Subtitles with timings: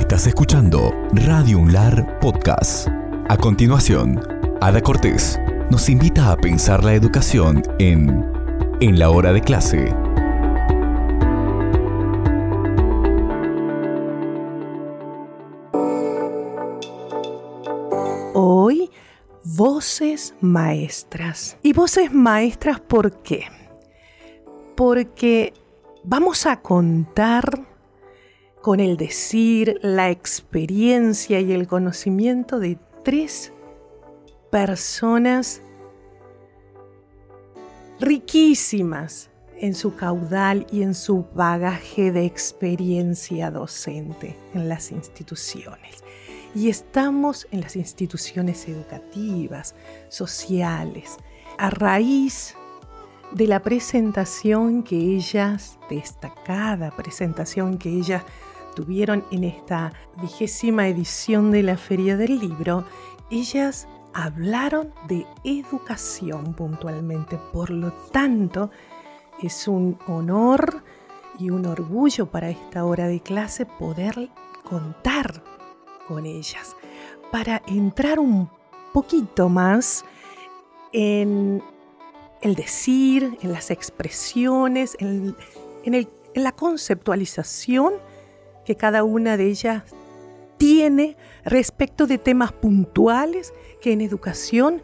[0.00, 2.88] Estás escuchando Radio Unlar Podcast.
[3.28, 4.18] A continuación,
[4.60, 5.38] Ada Cortés
[5.70, 8.26] nos invita a pensar la educación en
[8.80, 9.94] En la hora de clase.
[18.34, 18.90] Hoy,
[19.44, 21.58] voces maestras.
[21.62, 23.44] ¿Y voces maestras por qué?
[24.74, 25.52] Porque
[26.02, 27.69] vamos a contar
[28.62, 33.52] con el decir, la experiencia y el conocimiento de tres
[34.50, 35.62] personas
[37.98, 46.02] riquísimas en su caudal y en su bagaje de experiencia docente en las instituciones.
[46.54, 49.74] Y estamos en las instituciones educativas,
[50.08, 51.16] sociales,
[51.58, 52.56] a raíz
[53.32, 58.24] de la presentación que ellas, destacada presentación que ellas
[58.74, 62.84] tuvieron en esta vigésima edición de la Feria del Libro,
[63.30, 67.38] ellas hablaron de educación puntualmente.
[67.52, 68.70] Por lo tanto,
[69.42, 70.82] es un honor
[71.38, 74.28] y un orgullo para esta hora de clase poder
[74.68, 75.42] contar
[76.06, 76.76] con ellas
[77.30, 78.50] para entrar un
[78.92, 80.04] poquito más
[80.92, 81.62] en
[82.42, 85.36] el decir, en las expresiones, en,
[85.84, 87.94] en la conceptualización
[88.70, 89.82] que cada una de ellas
[90.56, 94.80] tiene respecto de temas puntuales que en educación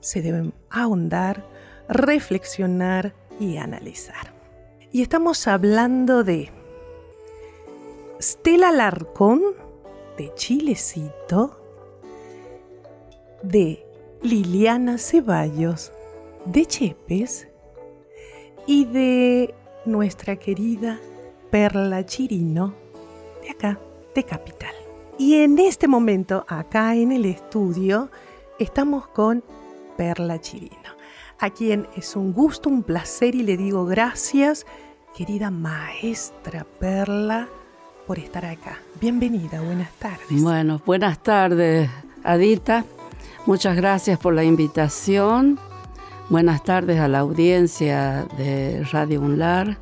[0.00, 1.44] se deben ahondar,
[1.86, 4.32] reflexionar y analizar.
[4.90, 6.50] Y estamos hablando de
[8.22, 9.42] Stella Larcón,
[10.16, 11.60] de Chilecito,
[13.42, 13.84] de
[14.22, 15.92] Liliana Ceballos,
[16.46, 17.48] de Chepes,
[18.66, 20.98] y de nuestra querida
[21.50, 22.85] Perla Chirino,
[23.50, 23.78] acá,
[24.14, 24.74] de Capital.
[25.18, 28.10] Y en este momento, acá en el estudio,
[28.58, 29.42] estamos con
[29.96, 30.90] Perla Chirino,
[31.38, 34.66] a quien es un gusto, un placer y le digo gracias,
[35.16, 37.48] querida maestra Perla,
[38.06, 38.78] por estar acá.
[39.00, 40.42] Bienvenida, buenas tardes.
[40.42, 41.88] Bueno, buenas tardes,
[42.22, 42.84] Adita.
[43.46, 45.58] Muchas gracias por la invitación.
[46.28, 49.78] Buenas tardes a la audiencia de Radio Unlar,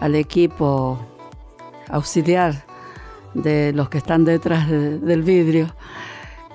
[0.00, 0.98] al equipo
[1.88, 2.64] auxiliar
[3.34, 5.74] de los que están detrás del vidrio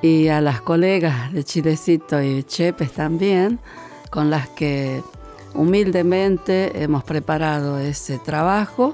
[0.01, 3.59] y a las colegas de Chilecito y Chepes también,
[4.09, 5.03] con las que
[5.53, 8.93] humildemente hemos preparado ese trabajo,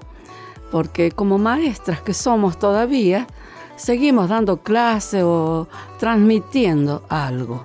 [0.71, 3.27] porque como maestras que somos todavía,
[3.75, 5.67] seguimos dando clase o
[5.99, 7.63] transmitiendo algo.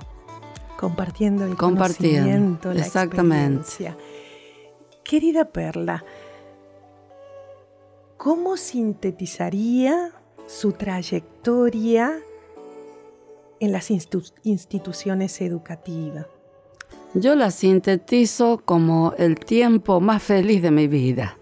[0.79, 3.93] Compartiendo el conocimiento, la exactamente.
[5.03, 6.03] Querida Perla,
[8.21, 10.11] ¿cómo sintetizaría
[10.45, 12.19] su trayectoria
[13.59, 16.27] en las instituciones educativas?
[17.15, 21.35] Yo la sintetizo como el tiempo más feliz de mi vida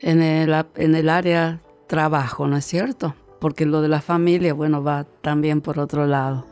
[0.00, 3.14] en el, área trabajo, ¿no es cierto?
[3.38, 6.46] Porque lo de la familia, bueno, va también por otro lado.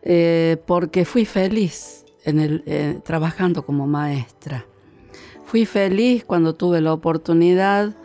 [0.00, 4.64] Eh, porque fui feliz eh, trabajando como maestra
[5.48, 7.96] Fui feliz cuando tuve la oportunidad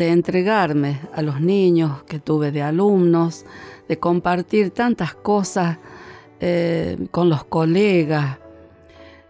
[0.00, 3.44] de entregarme a los niños que tuve de alumnos,
[3.86, 5.76] de compartir tantas cosas
[6.40, 8.38] eh, con los colegas,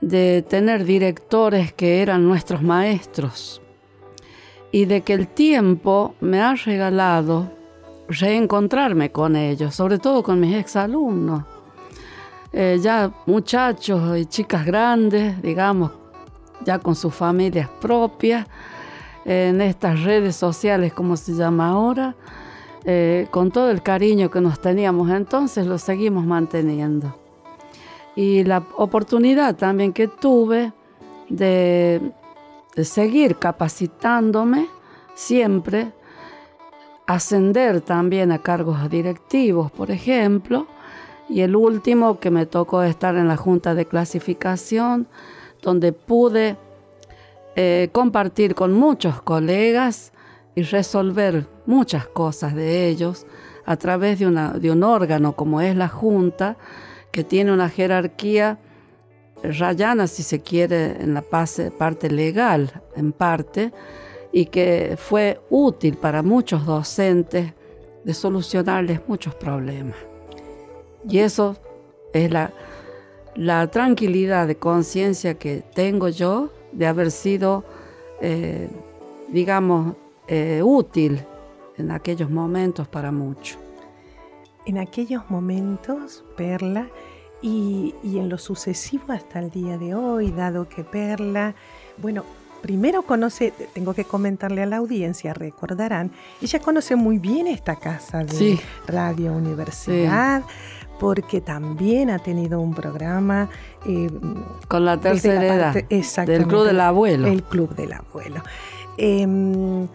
[0.00, 3.60] de tener directores que eran nuestros maestros
[4.70, 7.50] y de que el tiempo me ha regalado
[8.08, 11.42] reencontrarme con ellos, sobre todo con mis exalumnos.
[12.52, 15.91] Eh, ya muchachos y chicas grandes, digamos,
[16.64, 18.47] ya con sus familias propias,
[19.25, 22.14] en estas redes sociales, como se llama ahora,
[22.84, 27.14] eh, con todo el cariño que nos teníamos entonces, lo seguimos manteniendo.
[28.16, 30.72] Y la oportunidad también que tuve
[31.28, 32.12] de,
[32.75, 34.66] de seguir capacitándome
[35.14, 35.92] siempre,
[37.06, 40.66] ascender también a cargos directivos, por ejemplo,
[41.28, 45.06] y el último que me tocó estar en la Junta de Clasificación,
[45.62, 46.56] donde pude
[47.62, 50.15] eh, compartir con muchos colegas
[50.55, 53.27] y resolver muchas cosas de ellos
[53.67, 54.25] a través de,
[54.59, 56.57] de un órgano como es la Junta,
[57.12, 58.59] que tiene una jerarquía
[59.43, 63.75] rayana, si se quiere, en la parte legal, en parte,
[64.33, 67.53] y que fue útil para muchos docentes
[68.03, 69.99] de solucionarles muchos problemas.
[71.07, 71.59] Y eso
[72.15, 72.55] es la,
[73.35, 77.64] la tranquilidad de conciencia que tengo yo de haber sido,
[78.20, 78.69] eh,
[79.28, 79.94] digamos,
[80.28, 81.20] eh, útil
[81.76, 83.58] en aquellos momentos para mucho.
[84.67, 86.88] En aquellos momentos, Perla,
[87.43, 91.55] y, y en lo sucesivo hasta el día de hoy, dado que Perla,
[91.96, 92.25] bueno,
[92.61, 98.25] primero conoce, tengo que comentarle a la audiencia, recordarán, ella conoce muy bien esta casa
[98.25, 100.43] de Radio Universidad.
[101.00, 103.49] Porque también ha tenido un programa
[103.87, 104.11] eh,
[104.69, 105.75] con la tercera edad
[106.26, 107.26] del Club del Abuelo.
[107.26, 108.43] El Club del Abuelo.
[108.99, 109.88] Em,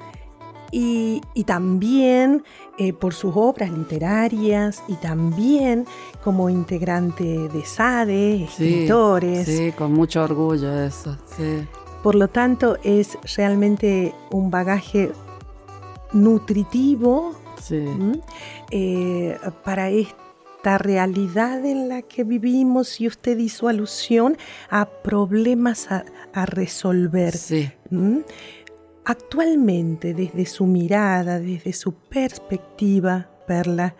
[0.71, 2.43] y, también
[2.79, 5.85] eh, por sus obras literarias y también
[6.23, 9.45] como integrante de SADE, escritores.
[9.45, 11.65] Sí, con mucho orgullo eso, sí.
[12.01, 15.11] Por lo tanto, es realmente un bagaje
[16.13, 17.35] nutritivo
[18.71, 19.89] eh, para
[20.65, 24.35] esta realidad en la que vivimos y usted hizo alusión
[24.71, 26.03] a problemas a,
[26.47, 27.35] resolver.
[29.03, 33.93] Actualmente, desde su mirada, desde su perspectiva, Perla,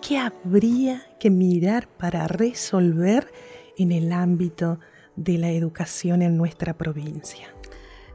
[0.00, 3.30] ¿qué habría que mirar para resolver
[3.76, 4.80] en el ámbito
[5.14, 7.48] de la educación en nuestra provincia?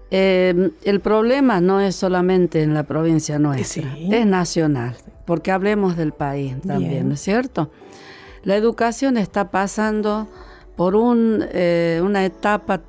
[0.09, 6.11] Eh, el problema no es solamente en la provincia nuestra, es nacional, porque hablemos del
[6.13, 7.71] país también, ¿no es cierto?
[8.43, 10.27] La educación está pasando
[10.75, 12.81] por eh, una etapa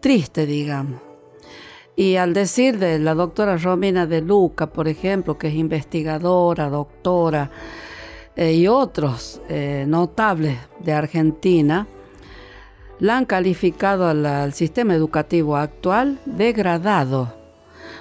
[0.00, 1.00] triste, digamos.
[1.96, 7.50] Y al decir de la doctora Romina de Luca, por ejemplo, que es investigadora, doctora,
[8.36, 9.40] eh, y otros
[9.86, 11.88] notables de Argentina,
[13.00, 17.37] la han calificado al, sistema educativo actual degradado.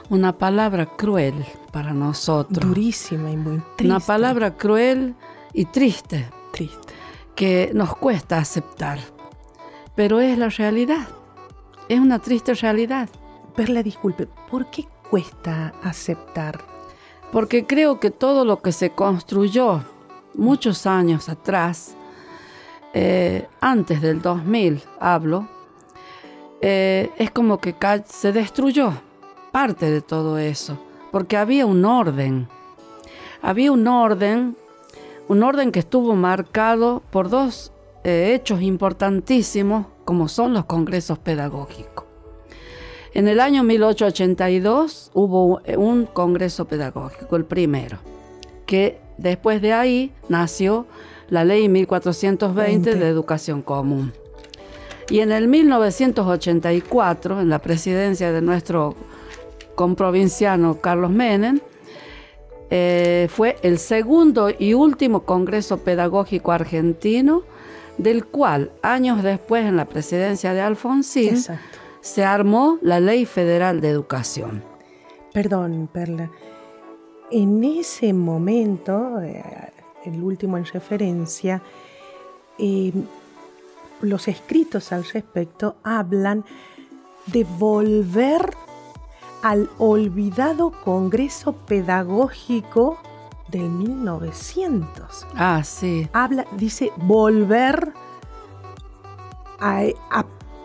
[0.10, 2.66] Una palabra cruel para nosotros.
[2.66, 3.86] Durísima y muy triste.
[3.86, 5.16] Una palabra cruel
[5.52, 6.30] y triste.
[6.54, 6.94] Triste.
[7.36, 9.00] Que nos cuesta aceptar.
[9.96, 11.08] Pero es la realidad.
[11.90, 13.10] Es una triste realidad.
[13.56, 16.60] Perla, disculpe, ¿por qué cuesta aceptar?
[17.32, 19.84] Porque creo que todo lo que se construyó
[20.36, 21.96] muchos años atrás
[22.94, 25.50] eh, antes del 2000 hablo,
[26.62, 27.76] eh, es como que
[28.06, 28.94] se destruyó
[29.58, 30.78] parte de todo eso,
[31.12, 32.48] porque había un orden,
[33.42, 34.56] había un orden,
[35.28, 37.72] un orden que estuvo marcado por dos
[38.04, 42.06] eh, hechos importantísimos, como son los congresos pedagógicos.
[43.16, 47.98] En el año 1882 hubo un congreso pedagógico, el primero,
[48.68, 50.86] que después de ahí nació
[51.30, 54.14] la ley 1420 de educación común.
[55.10, 58.96] Y en el 1984, en la presidencia de nuestro
[59.78, 61.60] comprovinciano Carlos Menem,
[62.72, 67.44] eh, fue el segundo y último Congreso Pedagógico Argentino,
[68.00, 71.38] del cual años después, en la presidencia de Alfonsín,
[72.02, 74.64] se armó la Ley Federal de Educación.
[75.32, 76.32] Perdón, Perla.
[77.30, 79.44] En ese momento, eh,
[80.06, 81.62] el último en referencia,
[82.58, 82.92] eh,
[84.02, 86.44] los escritos al respecto hablan
[87.28, 88.50] de volver
[89.48, 92.98] al olvidado Congreso Pedagógico
[93.48, 95.26] del 1900.
[95.36, 96.10] Ah, sí.
[96.12, 97.94] Habla, dice, volver
[99.62, 99.86] a,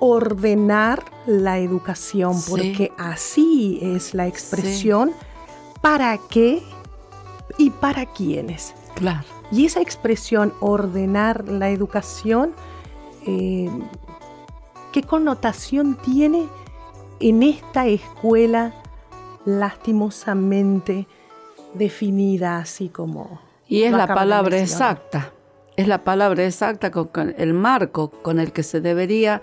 [0.00, 5.12] ordenar la educación, porque así es la expresión
[5.81, 6.61] para qué
[7.58, 8.74] y para quiénes.
[8.96, 9.22] Claro.
[9.53, 12.53] Y esa expresión, ordenar la educación,
[13.29, 13.70] eh,
[14.91, 16.48] ¿qué connotación tiene
[17.22, 18.74] en esta escuela
[19.44, 21.06] lastimosamente
[21.74, 23.41] definida así como...
[23.69, 25.32] Y es la palabra exacta,
[25.76, 29.41] es la palabra exacta con el marco con el que se debería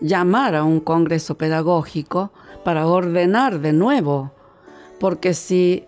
[0.00, 2.32] llamar a un congreso pedagógico
[2.64, 4.32] para ordenar de nuevo,
[5.00, 5.86] porque si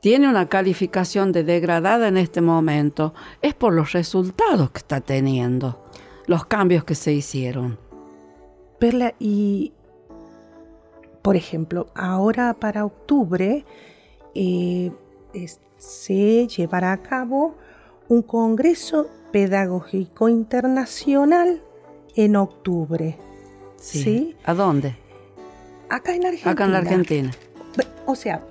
[0.00, 5.84] tiene una calificación de degradada en este momento es por los resultados que está teniendo,
[6.26, 7.78] los cambios que se hicieron.
[8.78, 9.72] Perla, y
[11.26, 13.64] por ejemplo, ahora para octubre
[14.36, 14.92] eh,
[15.76, 17.56] se llevará a cabo
[18.06, 21.62] un Congreso Pedagógico Internacional
[22.14, 23.18] en octubre.
[23.74, 24.36] Sí.
[24.44, 24.94] ¿A dónde?
[25.88, 26.52] Acá en Argentina.
[26.52, 27.30] Acá en la Argentina.
[28.06, 28.46] O sea,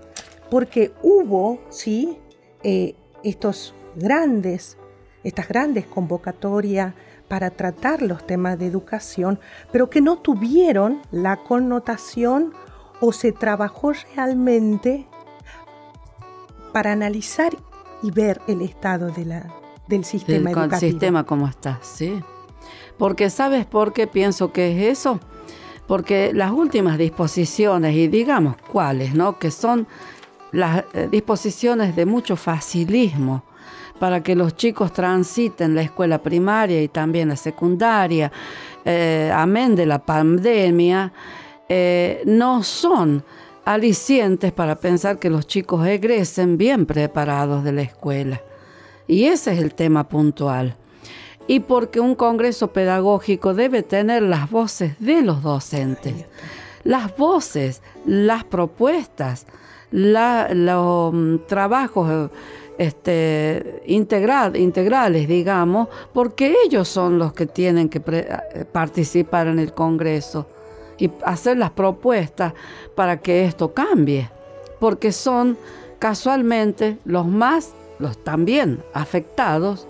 [0.52, 2.18] porque hubo, sí,
[2.62, 4.78] eh, estos grandes,
[5.24, 6.94] estas grandes convocatorias
[7.28, 9.40] para tratar los temas de educación,
[9.72, 12.54] pero que no tuvieron la connotación
[13.02, 15.06] o se trabajó realmente
[16.72, 17.56] para analizar
[18.04, 19.54] y ver el estado de la,
[19.88, 20.76] del sistema educativo.
[20.76, 22.22] El sistema como está, sí.
[22.98, 25.20] Porque ¿sabes por qué pienso que es eso?
[25.88, 29.38] Porque las últimas disposiciones, y digamos cuáles, ¿no?
[29.38, 29.88] Que son
[30.52, 33.44] las eh, disposiciones de mucho facilismo
[34.00, 38.32] para que los chicos transiten la escuela primaria y también la secundaria,
[38.84, 41.12] eh, amén de la pandemia,
[41.70, 43.24] eh, no son
[43.66, 48.42] alicientes para pensar que los chicos egresen bien preparados de la escuela.
[49.08, 50.76] Y ese es el tema puntual.
[51.48, 56.26] Y porque un congreso pedagógico debe tener las voces de los docentes,
[56.84, 59.46] las voces, las propuestas,
[59.92, 62.32] los mm, trabajos
[62.78, 70.48] este, integrales, digamos, porque ellos son los que tienen que eh, participar en el Congreso
[70.98, 72.54] y hacer las propuestas
[72.96, 74.30] para que esto cambie,
[74.80, 75.58] porque son
[76.00, 79.88] casualmente los más, los también afectados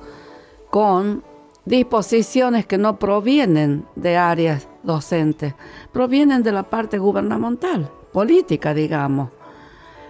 [0.69, 1.23] con
[1.65, 5.55] disposiciones que no provienen de áreas docentes,
[5.91, 9.29] provienen de la parte gubernamental, política, digamos.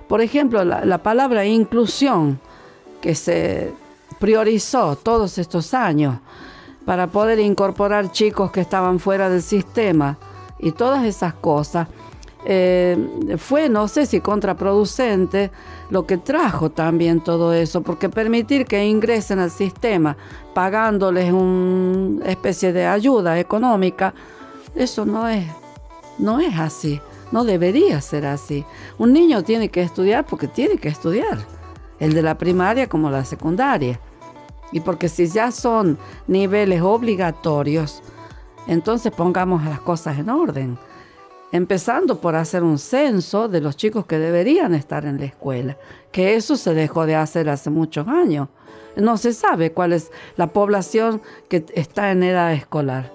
[0.08, 2.40] Por ejemplo, la, palabra inclusión,
[3.06, 3.72] que se
[4.20, 6.18] priorizó todos estos años
[6.86, 10.18] para poder incorporar chicos que estaban fuera del sistema
[10.58, 11.88] y todas esas cosas,
[12.48, 12.98] eh,
[13.38, 15.52] fue, no sé si contraproducente,
[15.92, 20.18] lo que trajo también todo eso, porque permitir que ingresen al sistema
[20.56, 24.16] pagándoles una especie de ayuda económica,
[24.74, 25.46] eso no es,
[26.18, 27.00] no es así.
[27.32, 28.66] No debería ser así.
[28.98, 31.55] Un niño tiene que estudiar porque tiene que estudiar.
[32.00, 34.00] El de la primaria como la secundaria.
[34.72, 35.98] Y porque si ya son
[36.28, 38.02] niveles obligatorios,
[38.68, 40.78] entonces pongamos las cosas en orden.
[41.52, 45.78] Empezando por hacer un censo de los chicos que deberían estar en la escuela,
[46.12, 48.50] que eso se dejó de hacer hace muchos años.
[48.98, 53.14] No se sabe cuál es la población que está en edad escolar.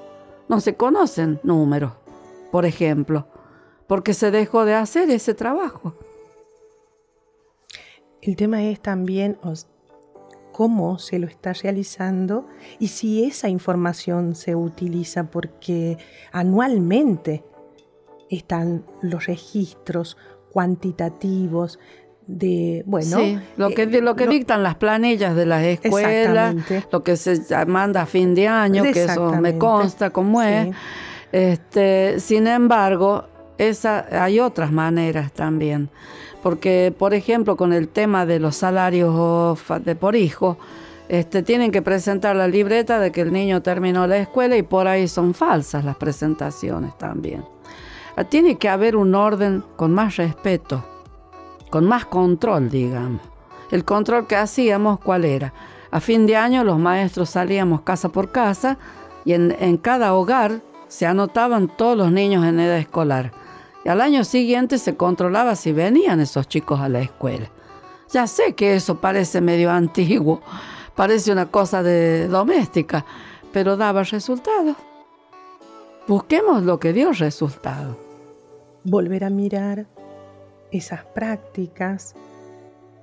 [0.49, 1.93] No se conocen números,
[2.51, 3.27] por ejemplo
[3.91, 5.95] porque se dejó de hacer ese trabajo.
[8.23, 9.39] El tema es también
[10.53, 12.47] cómo se lo está realizando
[12.79, 15.97] y si esa información se utiliza, porque
[16.33, 17.45] anualmente
[18.29, 20.17] están los registros
[20.53, 21.79] cuantitativos
[22.27, 23.19] de, bueno...
[23.19, 26.55] Sí, lo que, lo que dictan las planillas de las escuelas,
[26.93, 30.75] lo que se manda a fin de año, que eso me consta cómo es.
[31.33, 33.25] Este, sin embargo,
[33.57, 35.91] esa, hay otras maneras también.
[36.43, 40.57] Porque, por ejemplo, con el tema de los salarios de por hijo,
[41.09, 44.87] este, tienen que presentar la libreta de que el niño terminó la escuela y por
[44.87, 47.45] ahí son falsas las presentaciones también.
[48.17, 50.85] Ah, tiene que haber un orden con más respeto,
[51.69, 53.21] con más control, digamos.
[53.71, 55.53] El control que hacíamos, ¿cuál era?
[55.91, 58.79] A fin de año los maestros salíamos casa por casa
[59.25, 63.33] y en cada hogar se anotaban todos los niños en edad escolar.
[63.85, 67.51] Y al año siguiente se controlaba si venían esos chicos a la escuela.
[68.11, 70.43] Ya sé que eso parece medio antiguo,
[70.95, 73.05] parece una cosa de doméstica,
[73.53, 74.77] pero daba resultados.
[76.07, 77.97] Busquemos lo que dio resultado.
[78.85, 79.87] Volver a mirar
[80.73, 82.15] esas prácticas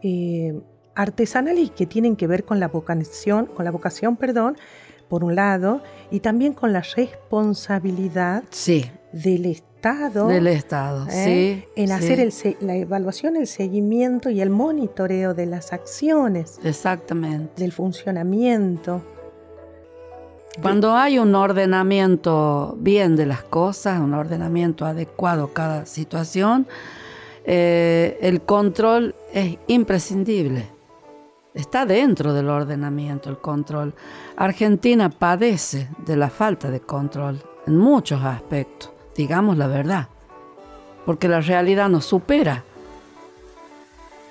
[0.03, 0.59] eh,
[0.95, 4.57] artesanales que tienen que ver con la vocación, con la vocación, perdón,
[5.07, 5.81] por un lado,
[6.11, 8.91] y también con la responsabilidad sí.
[9.13, 9.76] del Estado.
[9.81, 11.63] Del Estado, ¿eh?
[11.75, 11.81] sí.
[11.81, 12.27] En hacer
[12.61, 16.59] la evaluación, el seguimiento y el monitoreo de las acciones.
[16.63, 17.61] Exactamente.
[17.61, 19.01] Del funcionamiento.
[20.61, 26.67] Cuando hay un ordenamiento bien de las cosas, un ordenamiento adecuado a cada situación,
[27.45, 30.65] eh, el control es imprescindible.
[31.53, 33.93] Está dentro del ordenamiento el control.
[34.35, 40.07] Argentina padece de la falta de control en muchos aspectos, digamos la verdad,
[41.05, 42.63] porque la realidad nos supera.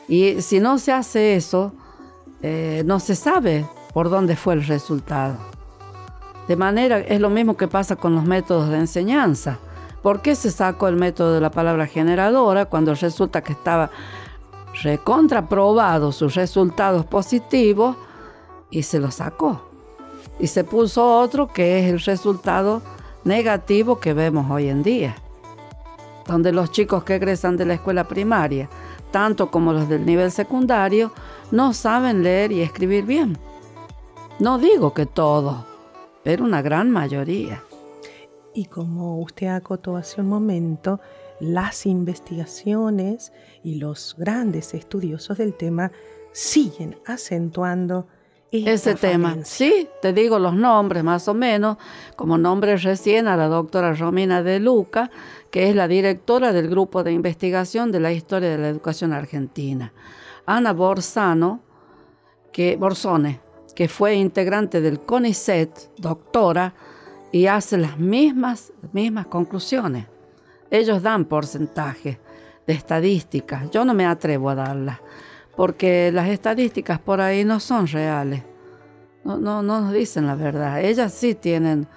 [0.09, 1.73] Y si no se hace eso,
[2.43, 5.37] eh, no se sabe por dónde fue el resultado.
[6.47, 9.59] De manera, es lo mismo que pasa con los métodos de enseñanza.
[10.00, 13.90] ¿Por qué se sacó el método de la palabra generadora cuando resulta que estaba
[14.83, 17.97] recontraprobado sus resultados positivos
[18.71, 19.62] y se lo sacó?
[20.38, 22.83] Y se puso otro que es el resultado
[23.26, 25.16] negativo que vemos hoy en día,
[26.26, 28.71] donde los chicos que egresan de la escuela primaria,
[29.11, 31.12] tanto como los del nivel secundario,
[31.50, 33.37] no saben leer y escribir bien.
[34.38, 35.56] No digo que todos,
[36.23, 37.62] pero una gran mayoría.
[38.54, 41.00] Y como usted acotó hace un momento,
[41.40, 43.33] las investigaciones
[43.64, 45.90] y los grandes estudiosos del tema
[46.33, 48.06] siguen acentuando
[48.67, 49.37] ese tema.
[49.45, 51.77] Sí, te digo los nombres más o menos,
[52.17, 55.11] como nombre recién a la doctora Romina de Luca,
[55.51, 59.93] que es la directora del Grupo de Investigación de la Historia de la Educación Argentina.
[60.47, 61.61] Ana Borsano,
[62.53, 63.41] que, Borsone,
[63.75, 66.73] que fue integrante del CONICET, doctora,
[67.33, 70.07] y hace las mismas, mismas conclusiones.
[70.71, 72.19] Ellos dan porcentajes
[72.67, 73.71] de estadísticas.
[73.71, 75.01] Yo no me atrevo a darlas,
[75.57, 78.43] porque las estadísticas por ahí no son reales.
[79.25, 80.85] No, no, no nos dicen la verdad.
[80.85, 81.89] Ellas sí tienen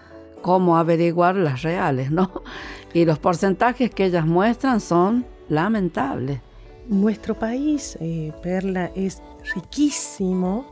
[0.41, 2.31] cómo averiguar las reales, ¿no?
[2.91, 6.41] Y los porcentajes que ellas muestran son lamentables.
[6.87, 9.21] Nuestro país, eh, Perla, es
[9.53, 10.65] riquísimo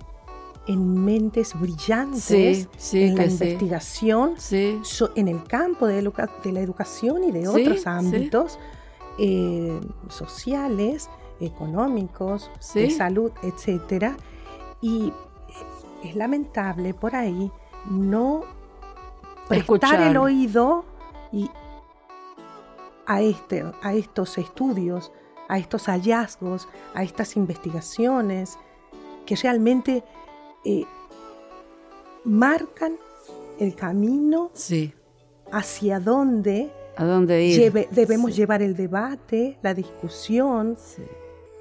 [0.67, 7.85] en mentes brillantes en la investigación, en el campo de, la educación y de otros
[7.85, 8.57] ámbitos
[9.19, 9.79] eh,
[10.09, 11.07] sociales,
[11.39, 14.15] económicos, de salud, etc.
[14.81, 15.13] Y
[16.03, 17.51] es lamentable por ahí
[17.89, 18.43] no
[19.47, 20.85] prestar el oído
[21.31, 21.49] y
[23.05, 25.11] a, este, a estos estudios,
[25.47, 28.57] a estos hallazgos, a estas investigaciones
[29.25, 30.03] que realmente
[30.65, 30.85] eh,
[32.23, 32.97] marcan
[33.59, 34.51] el camino
[35.51, 40.77] hacia dónde, ¿A dónde debemos llevar el debate, la discusión.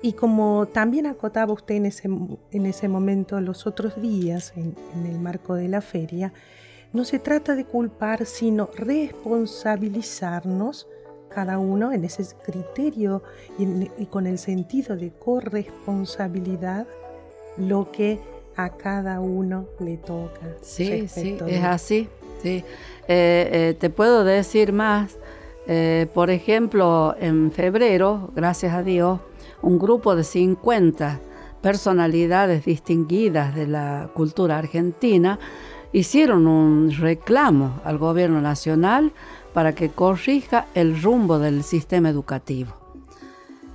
[0.06, 5.18] Y como también acotaba usted en ese, en ese momento los otros días, en, el
[5.18, 6.32] marco de la feria,
[6.92, 10.86] no se trata de culpar, sino responsabilizarnos
[11.28, 13.24] cada uno en ese criterio
[13.58, 16.86] y, con el sentido de corresponsabilidad
[17.56, 18.20] lo que
[18.54, 20.54] a cada uno le toca.
[20.62, 22.08] Sí, sí, es así.
[22.44, 22.62] Sí.
[23.08, 25.18] Eh, eh, te puedo decir más.
[25.66, 29.18] Eh, por ejemplo, en febrero, gracias a Dios,
[29.66, 31.18] un grupo de 50
[31.60, 35.40] personalidades distinguidas de la cultura argentina
[35.92, 39.12] hicieron un reclamo al gobierno nacional
[39.52, 42.74] para que corrija el rumbo del sistema educativo.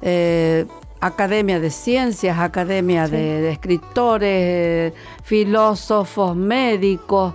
[0.01, 0.65] Eh,
[1.01, 4.93] academia de ciencias, academia de, escritores,
[5.23, 7.33] filósofos, médicos,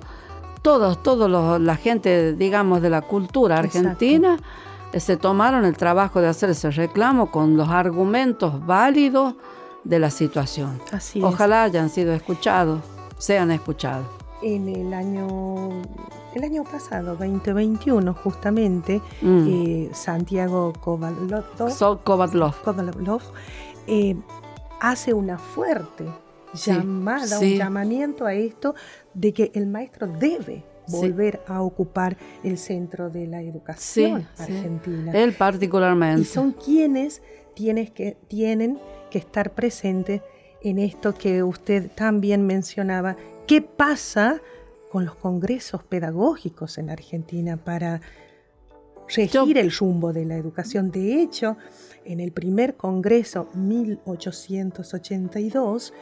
[0.62, 6.28] todos, todos la gente, digamos, de la cultura argentina, eh, se tomaron el trabajo de
[6.28, 9.34] hacer ese reclamo con los argumentos válidos
[9.84, 10.80] de la situación.
[11.22, 12.80] Ojalá hayan sido escuchados,
[13.18, 14.06] sean escuchados.
[14.42, 15.82] En el año,
[16.34, 19.46] el año pasado, 2021, justamente, mm.
[19.48, 22.54] eh, Santiago Kovatlov,
[23.86, 24.16] eh,
[24.80, 26.04] hace una fuerte
[26.52, 28.74] llamada, un llamamiento a esto
[29.14, 35.12] de que el maestro debe volver a ocupar el centro de la educación argentina.
[35.12, 36.22] Él particularmente.
[36.22, 37.22] Y son quienes
[37.54, 38.78] tienes que, tienen
[39.10, 40.22] que estar presentes
[40.62, 43.16] en esto que usted también mencionaba.
[43.46, 44.40] ¿Qué pasa
[44.90, 48.00] con los congresos pedagógicos en Argentina para
[49.08, 50.90] regir el rumbo de la educación?
[50.90, 51.56] De hecho,
[52.04, 55.92] en el primer congreso 1882,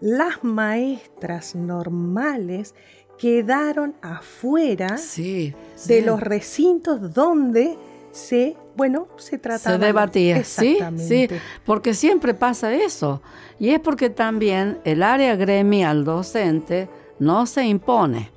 [0.00, 2.74] las maestras normales
[3.18, 7.76] quedaron afuera de los recintos donde
[8.12, 9.76] se, bueno, se trataba.
[9.76, 11.28] Se debatía, sí, sí,
[11.64, 13.20] porque siempre pasa eso.
[13.58, 18.30] Y es porque también el área gremial docente no se impone.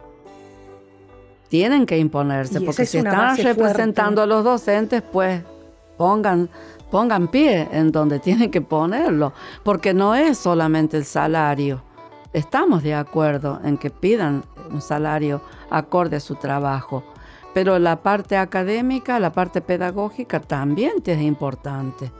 [1.49, 5.41] Tienen que imponerse, porque si están representando a los docentes, pues
[5.95, 6.49] pongan,
[6.91, 11.86] pongan pie en donde tienen que ponerlo, porque no es solamente el salario.
[12.37, 17.03] Estamos de acuerdo en que pidan un salario acorde a su trabajo,
[17.55, 22.11] pero la parte académica, la parte pedagógica también es importante.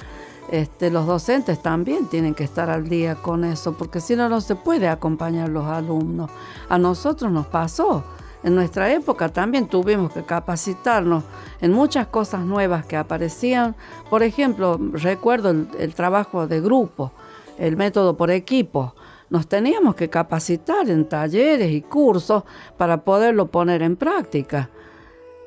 [0.51, 4.41] este, los docentes también tienen que estar al día con eso, porque si no, no
[4.41, 6.31] se puede acompañar a los alumnos.
[6.69, 8.05] A nosotros nos pasó.
[8.47, 11.25] En nuestra época también tuvimos que capacitarnos
[11.61, 13.75] en muchas cosas nuevas que aparecían.
[14.09, 17.11] Por ejemplo, recuerdo el, trabajo de grupo,
[17.59, 18.95] el método por equipo.
[19.31, 22.45] Nos teníamos que capacitar en talleres y cursos
[22.77, 24.71] para poderlo poner en práctica.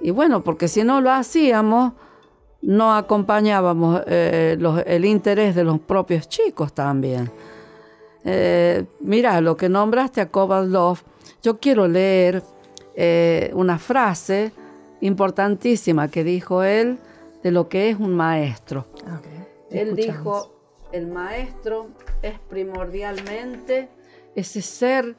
[0.02, 1.94] Y bueno, porque si no lo hacíamos,
[2.62, 7.32] no acompañábamos eh, el interés de los propios chicos también.
[8.26, 11.00] Eh, mira, lo que nombraste a Kovaldov,
[11.42, 12.44] yo quiero leer
[13.02, 14.52] eh, una frase
[15.00, 16.98] importantísima que dijo él
[17.42, 18.88] de lo que es un maestro.
[19.72, 20.52] Él dijo,
[20.92, 21.88] el maestro
[22.22, 23.88] es primordialmente
[24.36, 25.16] ese ser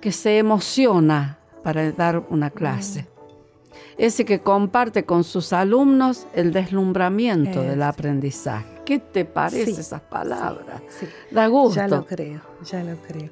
[0.00, 3.02] que se emociona para dar una clase.
[3.02, 3.06] Mm.
[3.98, 8.80] Ese que comparte con sus alumnos el deslumbramiento del aprendizaje.
[8.86, 10.80] ¿Qué te parece esas palabras?
[11.30, 11.76] Da gusto.
[11.76, 13.28] Ya lo creo, ya lo creo.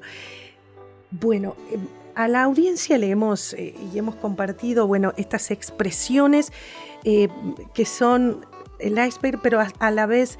[1.09, 1.81] Bueno, em,
[2.15, 6.51] a la audiencia le hemos eh, y hemos compartido, bueno, estas expresiones
[7.03, 7.29] eh,
[7.73, 8.45] que son
[8.79, 10.39] el iceberg, pero a, la vez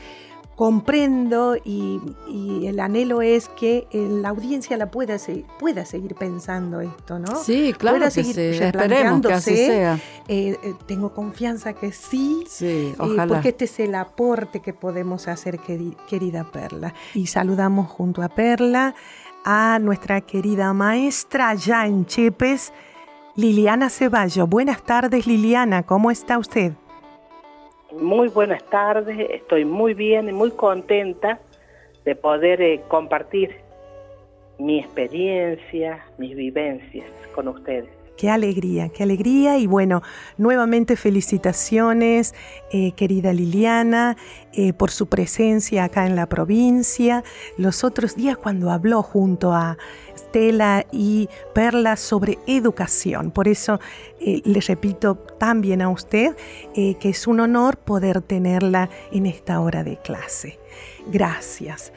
[0.55, 1.99] comprendo y,
[2.65, 5.17] el anhelo es que la audiencia la pueda,
[5.59, 7.43] pueda seguir pensando esto, ¿no?
[7.43, 9.99] Sí, claro pueda seguir Esperemos que así sea.
[10.27, 13.27] Eh, tengo confianza que sí, sí ojalá.
[13.27, 15.59] porque este es el aporte que podemos hacer,
[16.07, 16.93] querida Perla.
[17.15, 18.95] Y saludamos junto a Perla
[19.43, 22.73] a nuestra querida maestra ya en Chepes,
[23.35, 24.47] Liliana Ceballo.
[24.47, 26.73] Buenas tardes, Liliana, ¿cómo está usted?
[27.99, 31.39] Muy buenas tardes, estoy muy bien y muy contenta
[32.05, 33.57] de poder eh, compartir
[34.57, 38.00] mi experiencia, mis vivencias con ustedes.
[38.21, 40.03] Qué alegría, qué alegría y bueno,
[40.37, 42.35] nuevamente felicitaciones,
[42.71, 44.15] eh, querida Liliana,
[44.53, 47.23] eh, por su presencia acá en la provincia.
[47.57, 49.75] Los otros días cuando habló junto a
[50.15, 53.79] Stella y Perla sobre educación, por eso
[54.19, 56.35] eh, le repito también a usted
[56.75, 60.59] que es un honor poder tenerla en esta hora de clase.
[61.07, 61.91] Gracias.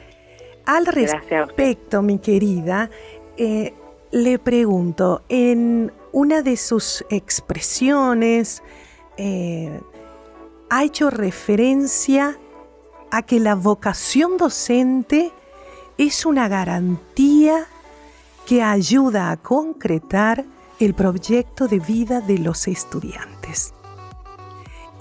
[0.65, 2.89] Al respecto, mi querida,
[3.37, 8.63] le pregunto, en una de sus expresiones
[9.17, 9.81] eh,
[10.69, 12.39] ha hecho referencia
[13.11, 15.33] a que la vocación docente
[15.97, 17.65] es una garantía
[18.45, 20.45] que ayuda a concretar
[20.79, 23.73] el proyecto de vida de los estudiantes.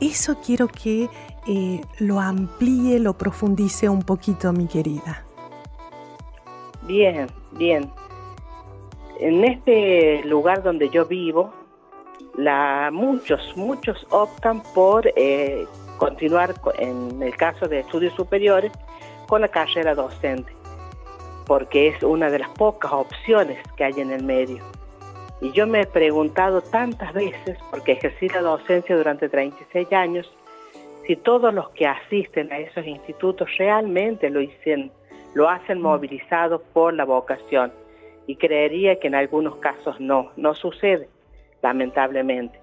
[0.00, 1.08] Eso quiero que
[1.46, 5.24] eh, lo amplíe, lo profundice un poquito, mi querida.
[6.82, 7.88] Bien, bien.
[9.24, 11.50] En este lugar donde yo vivo,
[12.36, 15.64] la, muchos, muchos optan por eh,
[15.96, 18.70] continuar, en el caso de estudios superiores,
[19.26, 20.52] con la carrera docente,
[21.46, 24.62] porque es una de las pocas opciones que hay en el medio.
[25.40, 30.30] Y yo me he preguntado tantas veces, porque ejercí la docencia durante 36 años,
[31.06, 34.92] si todos los que asisten a esos institutos realmente lo, hicen,
[35.32, 35.82] lo hacen mm.
[35.82, 37.72] movilizados por la vocación
[38.26, 41.08] y creería que en algunos casos no, no sucede,
[41.62, 42.58] lamentablemente.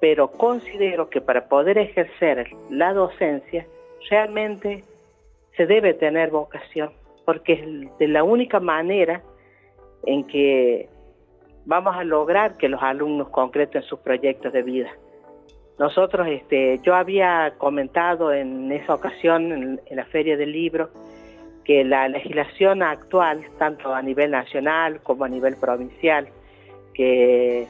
[0.00, 3.66] Pero considero que para poder ejercer la docencia
[4.10, 4.84] realmente
[5.56, 6.90] se debe tener vocación,
[7.24, 9.22] porque es de la única manera
[10.04, 10.88] en que
[11.64, 14.90] vamos a lograr que los alumnos concreten sus proyectos de vida.
[15.78, 20.90] Nosotros, este, yo había comentado en esa ocasión en, en la Feria del Libro,
[21.64, 26.28] que la legislación actual, tanto a nivel nacional como a nivel provincial,
[26.92, 27.66] que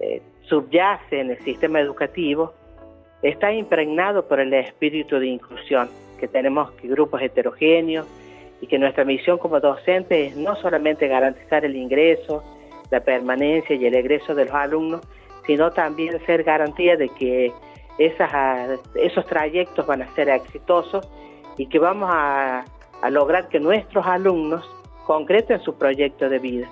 [0.00, 2.54] eh, subyace en el sistema educativo,
[3.22, 8.06] está impregnado por el espíritu de inclusión, que tenemos grupos heterogéneos
[8.60, 12.42] y que nuestra misión como docentes es no solamente garantizar el ingreso,
[12.90, 15.00] la permanencia y el egreso de los alumnos,
[15.46, 17.52] sino también ser garantía de que
[17.98, 21.08] esos trayectos van a ser exitosos
[21.56, 22.64] y que vamos a
[23.02, 24.64] a lograr que nuestros alumnos
[25.06, 26.70] concreten su proyecto de vida.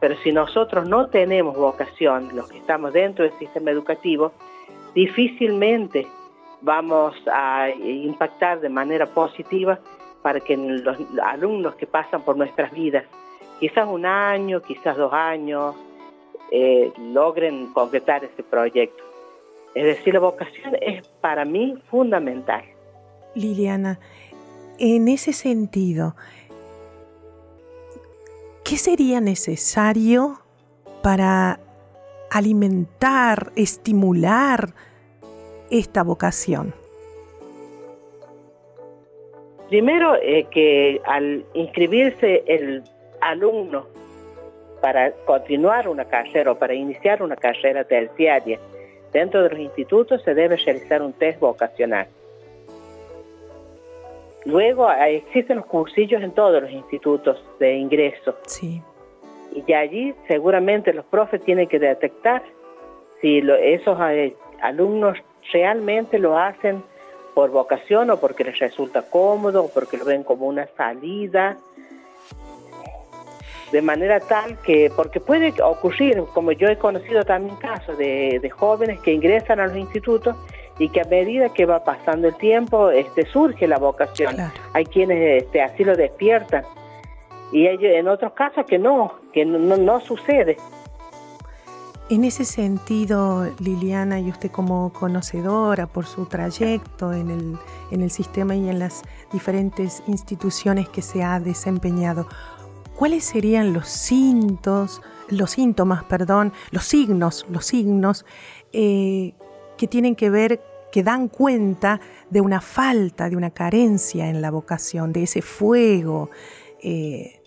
[0.00, 4.32] Pero si nosotros no tenemos vocación, los que estamos dentro del sistema educativo,
[4.94, 6.06] difícilmente
[6.62, 9.78] vamos a impactar de manera positiva
[10.22, 13.04] para que los alumnos que pasan por nuestras vidas,
[13.58, 15.74] quizás un año, quizás dos años,
[16.50, 19.02] eh, logren completar ese proyecto.
[19.74, 22.64] Es decir, la vocación es para mí fundamental.
[23.34, 24.00] Liliana,
[24.80, 26.16] en ese sentido,
[28.64, 30.40] ¿qué sería necesario
[31.02, 31.60] para
[32.30, 34.70] alimentar, estimular
[35.70, 36.72] esta vocación?
[39.68, 42.82] Primero, eh, que al inscribirse el
[43.20, 43.86] alumno
[44.80, 48.58] para continuar una carrera o para iniciar una carrera terciaria
[49.12, 52.08] dentro de los institutos, se debe realizar un test vocacional.
[54.44, 58.36] Luego existen los cursillos en todos los institutos de ingreso.
[58.46, 58.82] Sí.
[59.52, 62.42] Y allí seguramente los profes tienen que detectar
[63.20, 65.18] si esos eh, alumnos
[65.52, 66.82] realmente lo hacen
[67.34, 71.58] por vocación o porque les resulta cómodo o porque lo ven como una salida.
[73.72, 78.50] De manera tal que, porque puede ocurrir, como yo he conocido también casos de, de
[78.50, 80.34] jóvenes que ingresan a los institutos
[80.80, 84.34] y que a medida que va pasando el tiempo este, surge la vocación.
[84.72, 86.64] Hay quienes este, así lo despiertan
[87.52, 90.56] y hay en otros casos que no, que no, no sucede.
[92.08, 97.56] En ese sentido, Liliana, y usted como conocedora por su trayecto en el,
[97.90, 102.26] en el sistema y en las diferentes instituciones que se ha desempeñado,
[102.96, 108.24] ¿cuáles serían los síntomas, los síntomas, perdón, los signos, los signos
[108.72, 109.34] eh,
[109.80, 110.60] que tienen que ver
[110.92, 116.28] que dan cuenta de una falta, de una carencia en la vocación, de ese fuego
[116.82, 117.40] eh,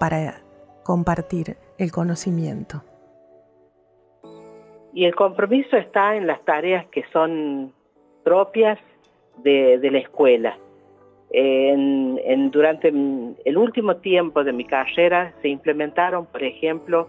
[0.00, 0.42] para
[0.82, 2.82] compartir el conocimiento.
[4.92, 7.72] Y el compromiso está en las tareas que son
[8.24, 8.80] propias
[9.44, 10.58] de, la escuela.
[12.50, 17.08] durante el último tiempo de mi carrera se implementaron, por ejemplo,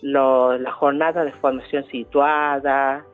[0.00, 3.04] la jornada de formación situada,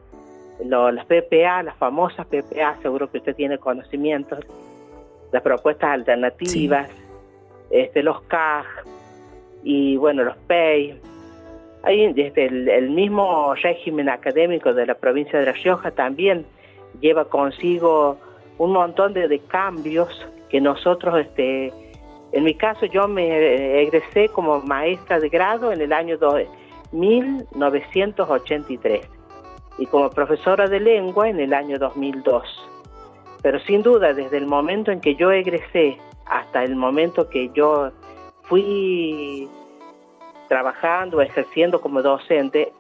[0.65, 4.41] las PPA, las famosas PPA, seguro que usted tiene conocimientos,
[5.33, 6.89] las propuestas alternativas,
[7.71, 8.67] este, los CAG
[9.63, 10.99] y bueno, los PEI.
[11.85, 16.47] Ahí desde el, mismo régimen académico de la provincia de La Rioja también
[17.01, 18.19] lleva consigo
[18.59, 20.09] un montón de, cambios
[20.49, 21.73] que nosotros, este,
[22.33, 26.17] en mi caso yo me egresé como maestra de grado en el año
[26.93, 29.22] 1983
[29.79, 32.69] y como profesora de lengua en el año 2002.
[33.43, 37.91] Pero sin duda, desde el momento en que yo egresé hasta el momento que yo
[38.45, 39.49] fui
[40.49, 42.73] trabajando, ejerciendo como docente,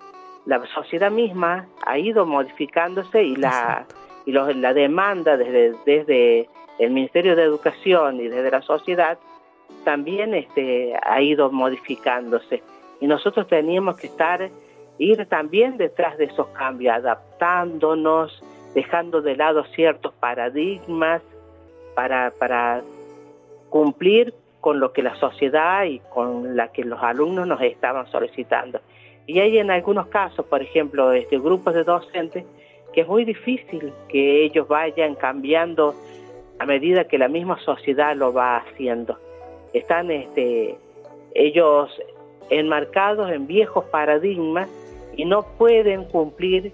[0.47, 3.87] la sociedad misma ha ido modificándose y la,
[4.27, 9.19] y la demanda desde, desde el Ministerio de Educación y desde la sociedad
[9.85, 12.63] también este, ha ido modificándose.
[13.01, 14.51] Y nosotros teníamos que estar
[14.99, 18.43] ir también detrás de esos cambios, adaptándonos,
[18.75, 21.23] dejando de lado ciertos paradigmas
[21.95, 22.83] para, para
[23.69, 28.81] cumplir con lo que la sociedad y con la que los alumnos nos estaban solicitando.
[29.27, 32.45] Y hay en algunos casos, por ejemplo, este, grupos de docentes,
[32.93, 35.95] que es muy difícil que ellos vayan cambiando
[36.59, 39.19] a medida que la misma sociedad lo va haciendo.
[39.73, 40.77] Están este,
[41.35, 41.91] ellos
[42.51, 44.69] enmarcados en viejos paradigmas
[45.17, 46.73] y no pueden cumplir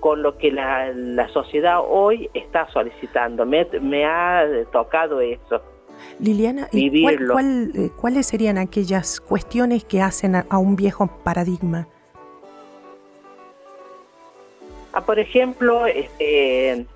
[0.00, 3.44] con lo que la, sociedad hoy está solicitando.
[3.44, 5.60] Me, ha tocado eso.
[6.20, 6.68] Liliana,
[7.32, 11.88] cuál, eh, ¿cuáles serían aquellas cuestiones que hacen a, un viejo paradigma?
[14.92, 16.86] Ah, por ejemplo, este,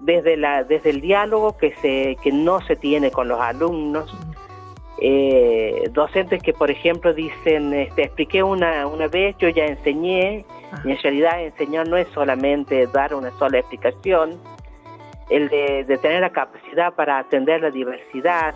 [0.00, 4.14] desde, la, desde el diálogo que, se, que no se tiene con los alumnos,
[5.00, 10.80] eh, docentes que, por ejemplo, dicen, este, expliqué una, una vez, yo ya enseñé, ah.
[10.84, 14.40] y en realidad enseñar no es solamente dar una sola explicación,
[15.28, 18.54] el de, tener la capacidad para atender la diversidad,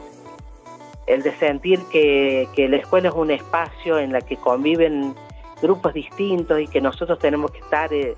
[1.07, 5.15] el de sentir que, la escuela es un espacio en la que conviven
[5.61, 8.15] grupos distintos y que nosotros tenemos que estar eh,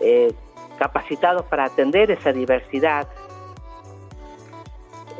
[0.00, 0.32] eh,
[0.78, 3.08] capacitados para atender esa diversidad.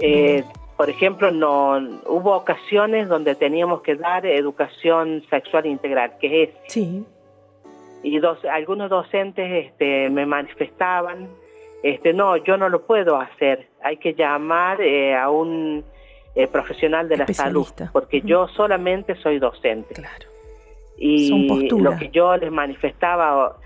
[0.01, 0.45] Eh,
[0.79, 7.05] por ejemplo, no hubo ocasiones donde teníamos que dar educación sexual integral, que es sí.
[8.05, 11.29] y dos, algunos docentes este, me manifestaban,
[11.83, 15.83] este, no, yo no lo puedo hacer, hay que llamar eh, a un
[16.37, 19.95] eh, profesional de la salud, porque yo solamente soy docente.
[19.95, 20.29] Claro.
[20.97, 23.57] Y lo que yo les manifestaba,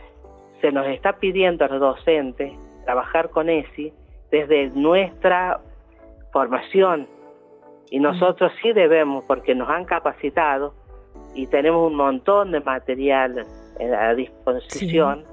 [0.62, 2.54] se nos está pidiendo a los docentes
[2.86, 3.92] trabajar con ESI
[4.30, 5.60] desde nuestra
[6.32, 7.06] formación.
[7.90, 10.74] Y nosotros sí debemos, porque nos han capacitado
[11.34, 13.46] y tenemos un montón de material
[13.98, 15.24] a disposición.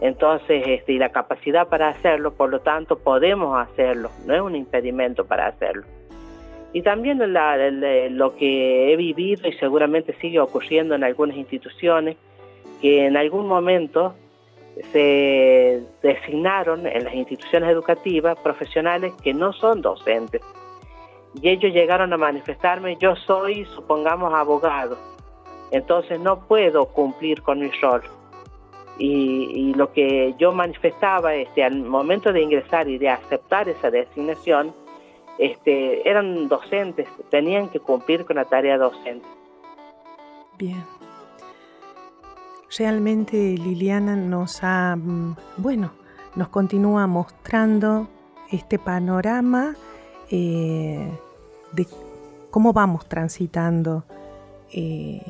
[0.00, 4.54] Entonces, este, y la capacidad para hacerlo, por lo tanto, podemos hacerlo, no es un
[4.54, 5.84] impedimento para hacerlo.
[6.74, 7.18] Y también
[8.18, 12.18] lo que he vivido y seguramente sigue ocurriendo en algunas instituciones,
[12.82, 14.14] que en algún momento
[14.92, 20.42] se designaron en las instituciones educativas profesionales que no son docentes.
[21.40, 24.96] Y ellos llegaron a manifestarme, yo soy, supongamos, abogado,
[25.70, 28.02] entonces no puedo cumplir con mi rol.
[28.98, 34.74] Y, lo que yo manifestaba este, al momento de ingresar y de aceptar esa designación,
[35.38, 39.26] este, eran docentes, tenían que cumplir con la tarea docente.
[40.56, 40.95] Bien.
[42.76, 45.92] Realmente Liliana nos ha, mm, bueno,
[46.34, 48.08] nos continúa mostrando
[48.50, 49.74] este panorama
[50.30, 51.10] eh,
[51.72, 51.86] de
[52.50, 54.04] cómo vamos transitando
[54.72, 55.22] eh,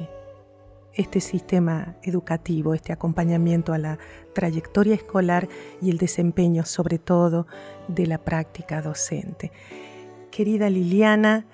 [0.95, 3.99] este sistema educativo, este acompañamiento a la
[4.33, 5.49] trayectoria escolar
[5.83, 7.47] y el desempeño sobre todo
[7.87, 9.53] de la práctica docente.
[10.31, 11.47] Querida Liliana,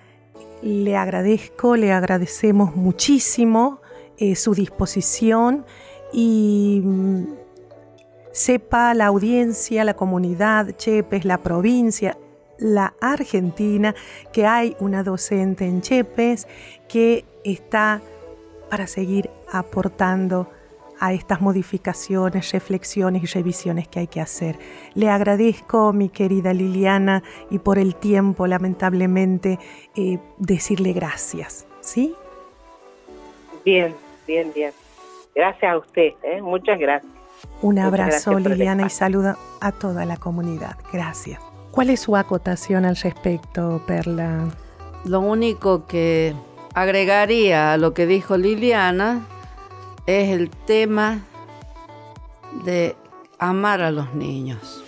[0.62, 3.81] le agradezco, le agradecemos muchísimo
[4.18, 5.64] eh, su disposición
[6.12, 7.24] y mm,
[8.32, 12.16] sepa la audiencia, la comunidad, Chepes, la provincia,
[12.58, 13.94] la Argentina,
[14.32, 16.46] que hay una docente en Chepes
[16.88, 18.00] que está
[18.70, 20.48] para seguir aportando
[21.02, 24.56] a estas modificaciones, reflexiones y revisiones que hay que hacer.
[24.94, 29.58] Le agradezco, mi querida Liliana, y por el tiempo, lamentablemente,
[29.96, 31.66] eh, decirle gracias.
[31.80, 32.14] ¿Sí?
[33.64, 33.94] Bien,
[34.26, 34.72] bien, bien.
[35.34, 36.42] Gracias a usted, ¿eh?
[36.42, 37.12] muchas gracias.
[37.60, 40.76] Un abrazo, Liliana, y saludo a toda la comunidad.
[40.92, 41.40] Gracias.
[41.70, 44.48] ¿Cuál es su acotación al respecto, Perla?
[45.04, 46.34] Lo único que
[46.74, 49.26] agregaría a lo que dijo Liliana
[50.06, 51.20] es el tema
[52.64, 52.94] de
[53.38, 54.84] amar a los niños.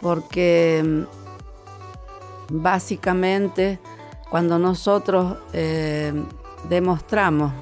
[0.00, 3.78] Porque mm, básicamente
[4.30, 6.12] cuando nosotros eh,
[6.68, 7.52] demostramos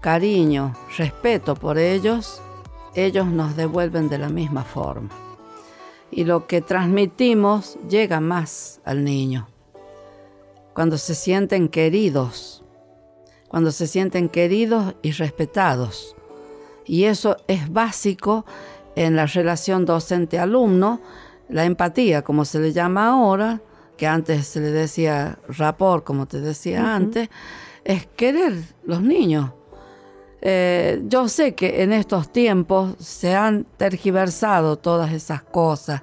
[0.00, 2.42] cariño, respeto por ellos,
[2.94, 5.10] ellos nos devuelven de la misma forma.
[6.10, 9.48] Y lo que transmitimos llega más al niño
[10.74, 12.62] cuando se sienten queridos,
[13.48, 16.16] cuando se sienten queridos y respetados.
[16.84, 18.44] Y eso es básico
[18.96, 21.00] en la relación docente-alumno,
[21.48, 23.60] la empatía, como se le llama ahora,
[23.96, 27.28] que antes se le decía rapor, como te decía antes,
[27.84, 29.50] es querer los niños.
[30.40, 36.02] Eh, yo sé que en estos tiempos se han tergiversado todas esas cosas,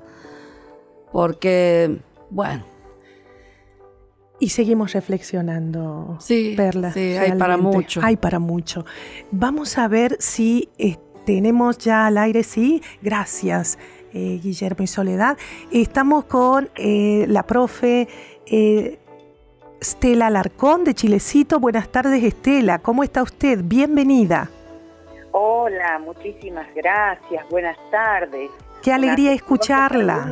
[1.11, 1.99] porque,
[2.31, 2.63] bueno,
[4.39, 6.91] y seguimos reflexionando, sí, Perla.
[6.91, 8.01] Sí, hay para mucho.
[8.03, 8.83] Hay para mucho.
[9.29, 13.77] Vamos a ver si eh, tenemos ya al aire, sí, gracias.
[14.13, 15.37] Eh, Guillermo y Soledad.
[15.71, 18.07] Estamos con la profe
[19.81, 21.59] Estela Alarcón de Chilecito.
[21.59, 22.77] Buenas tardes, Estela.
[22.77, 23.61] ¿Cómo está usted?
[23.63, 24.47] Bienvenida.
[25.31, 27.49] Hola, muchísimas gracias.
[27.49, 28.51] Buenas tardes.
[28.83, 30.31] Qué alegría escucharla.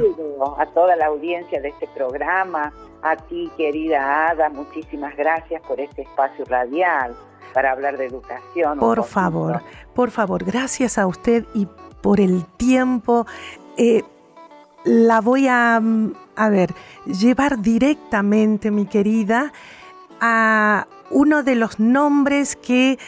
[0.59, 6.03] A toda la audiencia de este programa, a ti querida Ada, muchísimas gracias por este
[6.03, 7.15] espacio radial
[7.51, 8.77] para hablar de educación.
[8.77, 9.63] Por favor,
[9.95, 11.67] por favor, gracias a usted y
[12.03, 13.25] por el tiempo.
[13.77, 14.03] Eh,
[14.85, 15.81] la voy a,
[16.35, 16.73] a ver,
[17.05, 19.51] llevar directamente, mi querida,
[20.21, 22.99] a uno de los nombres que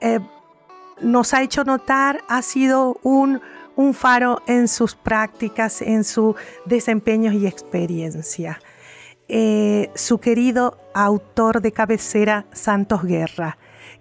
[0.00, 0.20] eh,
[1.00, 3.40] nos ha hecho notar ha sido un
[3.80, 8.60] un faro en sus prácticas, en su desempeño y experiencia.
[9.28, 13.56] Eh, su querido autor de cabecera, Santos Guerra.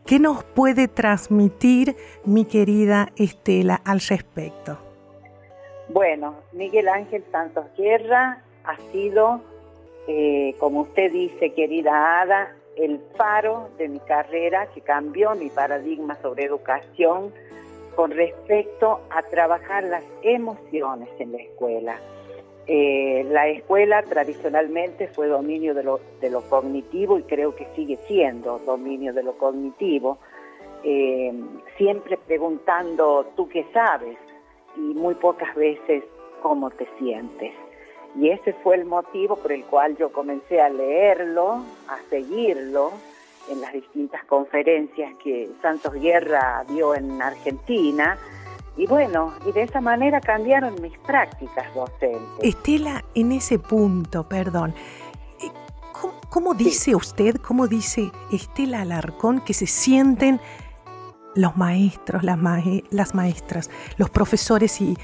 [0.06, 4.89] ¿Qué nos puede transmitir mi querida Estela al respecto?
[5.90, 9.42] Bueno, Miguel Ángel Santos Guerra ha sido,
[10.08, 16.16] eh, como usted dice, querida Ada, el faro de mi carrera que cambió mi paradigma
[16.22, 17.34] sobre educación
[17.96, 22.00] con respecto a trabajar las emociones en la escuela.
[22.68, 26.00] Eh, la escuela tradicionalmente fue dominio de lo,
[26.50, 30.20] cognitivo y creo que sigue siendo dominio de lo cognitivo,
[30.84, 31.34] eh,
[31.78, 34.20] siempre preguntando tú qué sabes
[34.76, 36.04] y muy pocas veces
[36.42, 37.54] cómo te sientes.
[38.16, 42.92] Y ese fue el motivo por el cual yo comencé a leerlo, a seguirlo,
[43.50, 48.18] en las distintas conferencias que Santos Guerra dio en Argentina
[48.80, 52.22] y bueno, y de esa manera cambiaron mis prácticas docentes.
[52.42, 54.74] Estela, en ese punto, perdón,
[55.42, 55.52] eh,
[56.30, 60.40] ¿cómo, dice usted, cómo dice Estela Alarcón que se sienten
[61.40, 62.38] los maestros, las,
[62.92, 64.98] las maestras, los profesores y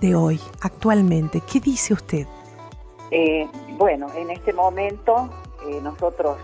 [0.00, 1.40] de hoy, actualmente?
[1.50, 2.26] ¿Qué dice usted?
[3.10, 5.30] Eh, bueno, en este momento
[5.66, 6.36] eh, nosotros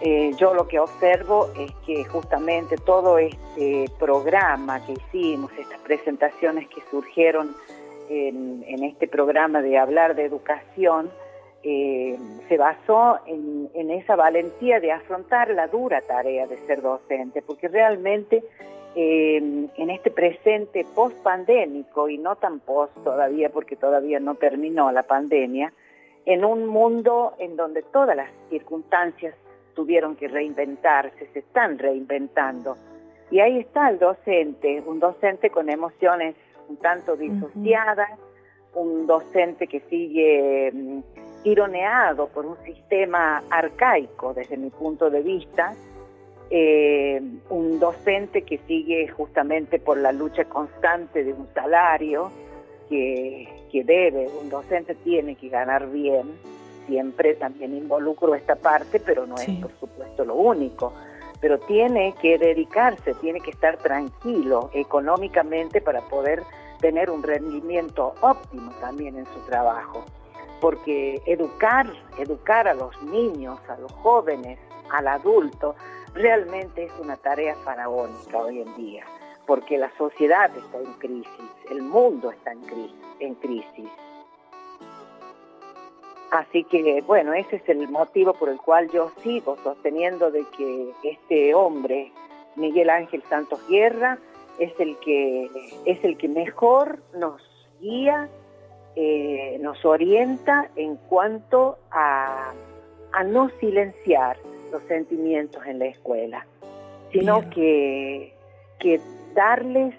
[0.00, 6.68] eh, yo lo que observo es que justamente todo este programa que hicimos, estas presentaciones
[6.68, 7.54] que surgieron
[8.08, 11.10] en, este programa de hablar de educación,
[11.62, 17.68] eh, se basó en, esa valentía de afrontar la dura tarea de ser docente, porque
[17.68, 18.42] realmente
[18.94, 25.02] eh, en este presente post-pandémico, y no tan post todavía, porque todavía no terminó la
[25.02, 25.72] pandemia,
[26.24, 29.34] en un mundo en donde todas las circunstancias
[29.74, 32.76] tuvieron que reinventarse, se están reinventando.
[33.30, 36.34] Y ahí está el docente, un docente con emociones
[36.70, 38.18] un tanto disociadas,
[38.74, 40.72] un docente que sigue
[41.44, 45.74] mm, ironeado por un sistema arcaico desde mi punto de vista,
[46.50, 52.30] eh, un docente que sigue justamente por la lucha constante de un salario
[52.88, 56.32] que, que debe, un docente tiene que ganar bien,
[56.86, 60.92] siempre también involucro esta parte, pero no es por supuesto lo único.
[61.40, 66.42] Pero tiene que dedicarse, tiene que estar tranquilo económicamente para poder
[66.80, 70.04] tener un rendimiento óptimo también en su trabajo.
[70.60, 71.86] Porque educar,
[72.18, 74.58] educar a los niños, a los jóvenes,
[74.90, 75.74] al adulto,
[76.14, 79.04] realmente es una tarea faraónica hoy en día,
[79.46, 83.88] porque la sociedad está en crisis, el mundo está en crisis.
[86.30, 90.92] Así que, bueno, ese es el motivo por el cual yo sigo sosteniendo de que
[91.02, 92.12] este hombre,
[92.54, 94.18] Miguel Ángel Santos Guerra,
[94.60, 95.50] es el que,
[95.86, 97.42] es el que mejor nos
[97.80, 98.28] guía,
[98.96, 102.52] eh, nos orienta en cuanto a,
[103.26, 104.36] no silenciar
[104.72, 106.46] los sentimientos en la escuela,
[107.12, 108.34] sino que,
[108.78, 109.00] que
[109.34, 109.94] darles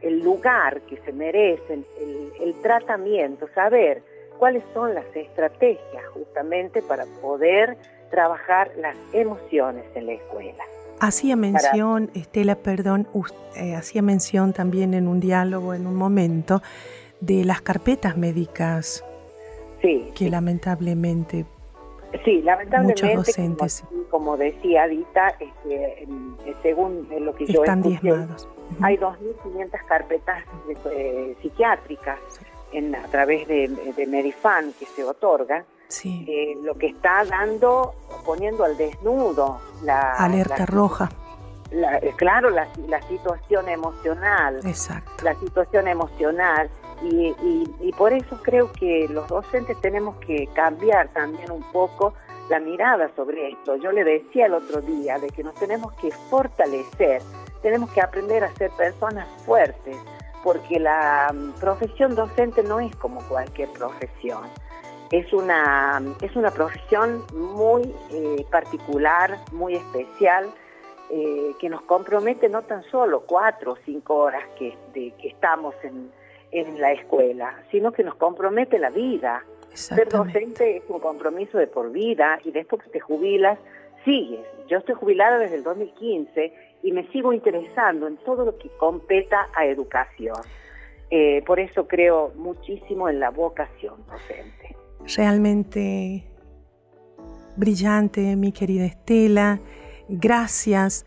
[0.00, 4.02] el lugar que se merecen, el, el tratamiento, saber
[4.38, 7.76] cuáles son las estrategias justamente para poder
[8.10, 10.64] trabajar las emociones en la escuela.
[11.00, 13.08] Hacía mención, Estela, perdón,
[13.56, 16.62] eh, hacía mención también en un diálogo, en un momento,
[17.22, 19.04] de las carpetas médicas.
[19.80, 20.10] Sí.
[20.14, 21.46] Que lamentablemente.
[22.24, 23.06] Sí, lamentablemente.
[23.06, 23.84] Muchos docentes.
[24.10, 26.06] Como, decía Dita, este,
[26.62, 28.46] según lo que yo Están diezmados.
[28.82, 30.44] hay 2.500 carpetas
[30.92, 32.18] eh, psiquiátricas
[33.02, 35.64] a través de, Medifan que se otorga,
[36.04, 37.94] eh, lo que está dando,
[38.24, 41.10] poniendo al desnudo la alerta roja.
[41.70, 42.68] Eh, claro, la,
[43.08, 44.60] situación emocional.
[44.64, 45.24] Exacto.
[45.24, 46.68] La situación emocional.
[47.02, 52.14] Y, por eso creo que los docentes tenemos que cambiar también un poco
[52.48, 53.76] la mirada sobre esto.
[53.76, 57.22] Yo le decía el otro día de que nos tenemos que fortalecer,
[57.60, 59.96] tenemos que aprender a ser personas fuertes,
[60.42, 64.44] porque la mm, profesión docente no es como cualquier profesión.
[65.10, 70.50] Es una, es una profesión muy eh, particular, muy especial,
[71.10, 74.74] eh, que nos compromete no tan solo cuatro o cinco horas que
[75.22, 76.10] estamos en,
[76.52, 79.44] en la escuela, sino que nos compromete la vida.
[79.72, 83.58] Ser docente es un compromiso de por vida y después que te jubilas,
[84.04, 84.46] sigues.
[84.68, 89.48] Yo estoy jubilada desde el 2015 y me sigo interesando en todo lo que competa
[89.54, 90.36] a educación.
[91.10, 94.76] Eh, por eso creo muchísimo en la vocación docente.
[95.16, 96.24] Realmente
[97.56, 99.60] brillante, mi querida Estela.
[100.08, 101.06] Gracias.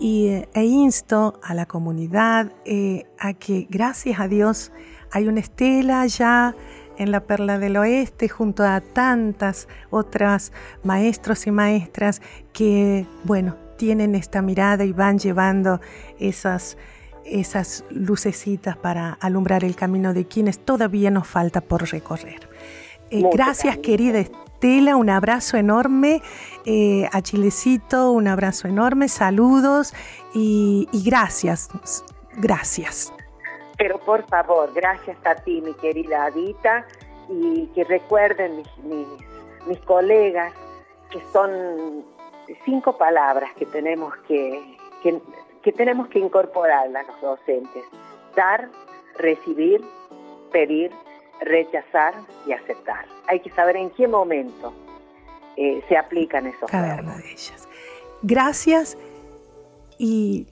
[0.00, 4.72] Y, e insto a la comunidad eh, a que, gracias a Dios,
[5.12, 6.54] hay una Estela ya
[6.96, 10.52] en la Perla del Oeste junto a tantas otras
[10.84, 12.22] maestros y maestras
[12.54, 15.80] que, bueno, tienen esta mirada y van llevando
[16.18, 16.78] esas,
[17.24, 22.48] esas lucecitas para alumbrar el camino de quienes todavía nos falta por recorrer.
[23.10, 24.24] Eh, gracias querida
[24.60, 26.20] Estela, un abrazo enorme
[26.66, 29.94] eh, a Chilecito, un abrazo enorme, saludos
[30.34, 31.70] y, gracias,
[32.34, 33.10] gracias.
[33.78, 36.86] Pero por favor, gracias a ti, mi querida Adita,
[37.30, 39.06] y que recuerden mis,
[39.66, 40.52] mis colegas
[41.10, 42.04] que son
[42.66, 47.84] cinco palabras que tenemos que, que, tenemos que incorporar a los docentes.
[48.36, 48.68] Dar,
[49.16, 49.80] recibir,
[50.52, 50.92] pedir,
[51.40, 52.14] rechazar
[52.46, 53.04] y aceptar.
[53.28, 54.72] Hay que saber en qué momento
[55.56, 57.68] eh, se aplican esos Cada una de ellas.
[58.22, 58.96] Gracias
[59.98, 60.46] y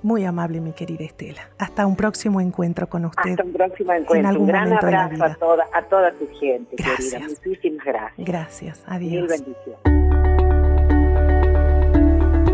[0.00, 1.50] Muy amable, mi querida Estela.
[1.58, 3.30] Hasta un próximo encuentro con usted.
[3.30, 4.40] Hasta un próximo encuentro.
[4.40, 7.20] Un gran abrazo a toda, a toda tu gente, querida.
[7.20, 8.26] Muchísimas gracias.
[8.26, 8.84] Gracias.
[8.86, 9.12] Adiós.
[9.12, 9.98] Mil bendiciones.